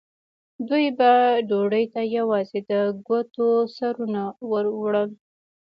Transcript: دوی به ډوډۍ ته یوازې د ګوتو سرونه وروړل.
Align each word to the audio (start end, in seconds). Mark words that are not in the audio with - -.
دوی 0.67 0.85
به 0.97 1.11
ډوډۍ 1.49 1.85
ته 1.93 2.01
یوازې 2.17 2.59
د 2.69 2.71
ګوتو 3.07 3.47
سرونه 3.75 4.21
وروړل. 4.51 5.09